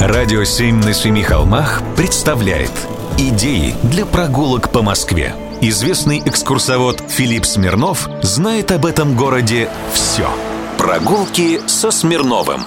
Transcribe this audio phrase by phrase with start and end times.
[0.00, 2.70] Радио «Семь на семи холмах» представляет
[3.18, 5.34] Идеи для прогулок по Москве.
[5.60, 10.30] Известный экскурсовод Филипп Смирнов знает об этом городе все.
[10.78, 12.60] Прогулки со Смирновым.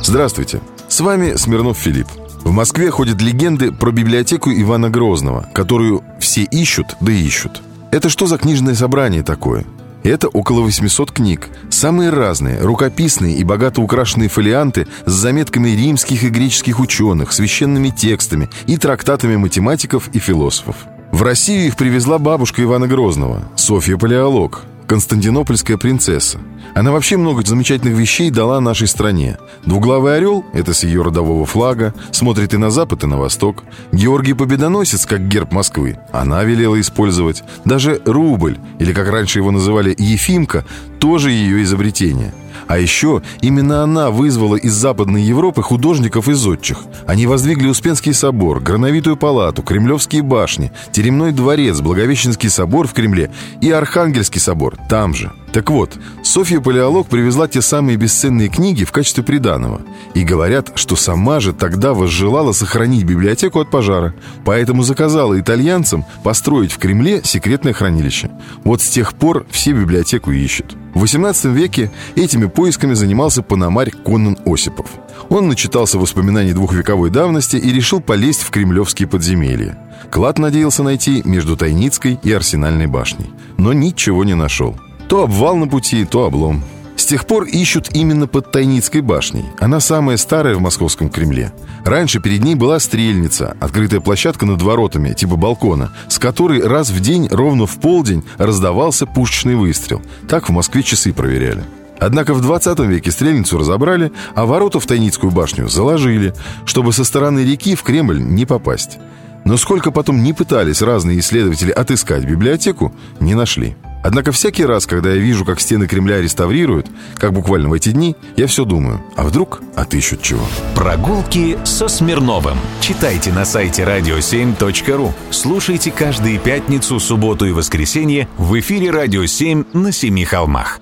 [0.00, 2.06] Здравствуйте, с вами Смирнов Филипп.
[2.44, 7.62] В Москве ходят легенды про библиотеку Ивана Грозного, которую все ищут, да ищут.
[7.90, 9.64] Это что за книжное собрание такое?
[10.02, 11.48] Это около 800 книг.
[11.68, 18.48] Самые разные, рукописные и богато украшенные фолианты с заметками римских и греческих ученых, священными текстами
[18.66, 20.76] и трактатами математиков и философов.
[21.12, 26.40] В Россию их привезла бабушка Ивана Грозного, Софья Палеолог, Константинопольская принцесса.
[26.74, 29.38] Она вообще много замечательных вещей дала нашей стране.
[29.64, 33.62] Двуглавый орел— это с ее родового флага, смотрит и на запад, и на восток.
[33.92, 37.44] Георгий Победоносец, как герб Москвы, она велела использовать.
[37.64, 40.64] Даже рубль, или как раньше его называли Ефимка,
[40.98, 42.34] тоже ее изобретение.
[42.66, 46.78] А еще именно она вызвала из Западной Европы художников из отчих.
[47.06, 53.70] Они воздвигли Успенский собор, Грановитую палату, Кремлевские башни, Теремной дворец, Благовещенский собор в Кремле и
[53.70, 55.32] Архангельский собор там же.
[55.52, 59.82] Так вот, Софья Палеолог привезла те самые бесценные книги в качестве приданого.
[60.14, 64.14] И говорят, что сама же тогда возжелала сохранить библиотеку от пожара.
[64.44, 68.30] Поэтому заказала итальянцам построить в Кремле секретное хранилище.
[68.62, 70.76] Вот с тех пор все библиотеку ищут.
[70.94, 74.86] В XVIII веке этими поисками занимался пономарь Конан Осипов.
[75.28, 79.78] Он начитался воспоминаний двухвековой давности и решил полезть в кремлевские подземелья.
[80.10, 83.30] Клад надеялся найти между Тайницкой и Арсенальной башней.
[83.58, 84.76] Но ничего не нашел.
[85.10, 86.62] То обвал на пути, то облом.
[86.94, 89.44] С тех пор ищут именно под Тайницкой башней.
[89.58, 91.52] Она самая старая в московском Кремле.
[91.84, 97.00] Раньше перед ней была стрельница, открытая площадка над воротами, типа балкона, с которой раз в
[97.00, 100.00] день, ровно в полдень, раздавался пушечный выстрел.
[100.28, 101.64] Так в Москве часы проверяли.
[101.98, 106.34] Однако в 20 веке стрельницу разобрали, а ворота в Тайницкую башню заложили,
[106.66, 108.98] чтобы со стороны реки в Кремль не попасть.
[109.44, 113.74] Но сколько потом не пытались разные исследователи отыскать библиотеку, не нашли.
[114.02, 118.16] Однако всякий раз, когда я вижу, как стены Кремля реставрируют, как буквально в эти дни,
[118.36, 120.44] я все думаю, а вдруг отыщут чего?
[120.74, 122.58] Прогулки со Смирновым.
[122.80, 125.12] Читайте на сайте radio7.ru.
[125.30, 130.80] Слушайте каждые пятницу, субботу и воскресенье в эфире «Радио 7» на Семи холмах.